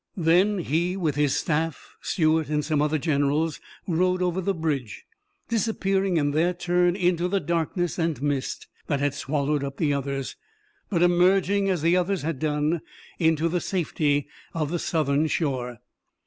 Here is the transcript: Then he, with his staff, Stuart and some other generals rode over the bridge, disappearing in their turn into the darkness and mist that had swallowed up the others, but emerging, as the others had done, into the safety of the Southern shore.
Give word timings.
Then 0.17 0.57
he, 0.57 0.97
with 0.97 1.13
his 1.13 1.35
staff, 1.35 1.95
Stuart 2.01 2.49
and 2.49 2.65
some 2.65 2.81
other 2.81 2.97
generals 2.97 3.59
rode 3.85 4.23
over 4.23 4.41
the 4.41 4.55
bridge, 4.55 5.05
disappearing 5.47 6.17
in 6.17 6.31
their 6.31 6.55
turn 6.55 6.95
into 6.95 7.27
the 7.27 7.39
darkness 7.39 7.99
and 7.99 8.19
mist 8.19 8.65
that 8.87 8.99
had 8.99 9.13
swallowed 9.13 9.63
up 9.63 9.77
the 9.77 9.93
others, 9.93 10.37
but 10.89 11.03
emerging, 11.03 11.69
as 11.69 11.83
the 11.83 11.95
others 11.97 12.23
had 12.23 12.39
done, 12.39 12.81
into 13.19 13.47
the 13.47 13.61
safety 13.61 14.27
of 14.55 14.71
the 14.71 14.79
Southern 14.79 15.27
shore. 15.27 15.77